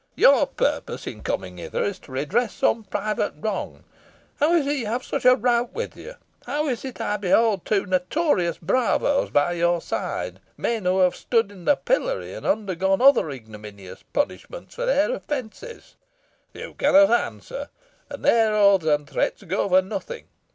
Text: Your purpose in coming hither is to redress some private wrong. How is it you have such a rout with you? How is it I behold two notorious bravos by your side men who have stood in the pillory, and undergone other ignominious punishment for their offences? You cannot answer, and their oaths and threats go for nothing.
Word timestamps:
Your 0.15 0.47
purpose 0.47 1.05
in 1.05 1.21
coming 1.21 1.57
hither 1.59 1.83
is 1.83 1.99
to 1.99 2.11
redress 2.11 2.55
some 2.55 2.85
private 2.85 3.35
wrong. 3.39 3.83
How 4.39 4.53
is 4.53 4.65
it 4.65 4.77
you 4.79 4.87
have 4.87 5.03
such 5.03 5.25
a 5.25 5.35
rout 5.35 5.73
with 5.73 5.95
you? 5.95 6.15
How 6.47 6.67
is 6.69 6.83
it 6.83 6.99
I 6.99 7.17
behold 7.17 7.65
two 7.65 7.85
notorious 7.85 8.57
bravos 8.57 9.29
by 9.29 9.51
your 9.51 9.79
side 9.79 10.39
men 10.57 10.85
who 10.85 11.01
have 11.01 11.15
stood 11.15 11.51
in 11.51 11.65
the 11.65 11.75
pillory, 11.75 12.33
and 12.33 12.47
undergone 12.47 12.99
other 12.99 13.29
ignominious 13.29 14.03
punishment 14.11 14.73
for 14.73 14.87
their 14.87 15.13
offences? 15.13 15.93
You 16.51 16.73
cannot 16.79 17.11
answer, 17.11 17.69
and 18.09 18.25
their 18.25 18.55
oaths 18.55 18.85
and 18.87 19.07
threats 19.07 19.43
go 19.43 19.69
for 19.69 19.83
nothing. 19.83 20.23